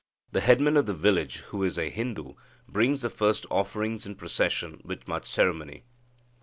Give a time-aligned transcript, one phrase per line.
[0.31, 2.33] The headman of the village, who is a Hindu,
[2.67, 5.83] brings the first offerings in procession with much ceremony.